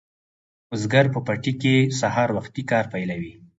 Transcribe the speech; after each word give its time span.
بزګر 0.69 1.05
په 1.13 1.19
پټي 1.27 1.53
کې 1.61 1.75
سهار 1.99 2.29
وختي 2.37 2.63
کار 2.71 2.85
پیلوي. 2.93 3.33